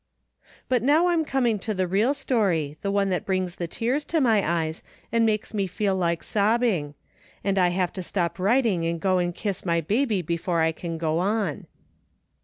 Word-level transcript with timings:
"But 0.67 0.81
now 0.81 1.09
I'm 1.09 1.23
coming 1.23 1.59
to 1.59 1.75
the 1.75 1.85
real 1.87 2.15
story, 2.15 2.75
the 2.81 2.89
one 2.89 3.11
thait 3.11 3.23
brings 3.23 3.57
the 3.57 3.67
tears 3.67 4.03
to 4.05 4.19
my 4.19 4.43
eyes 4.63 4.81
and 5.11 5.27
makes 5.27 5.53
me 5.53 5.67
feel 5.67 5.95
like 5.95 6.23
sobbing; 6.23 6.95
and 7.43 7.59
I 7.59 7.67
have 7.67 7.93
to 7.93 8.01
stop 8.01 8.39
writing 8.39 8.83
and 8.87 8.99
go 8.99 9.19
and 9.19 9.35
kiss 9.35 9.63
my 9.63 9.79
baby 9.79 10.23
before 10.23 10.59
I 10.61 10.71
can 10.71 10.97
go 10.97 11.19
on. 11.19 11.67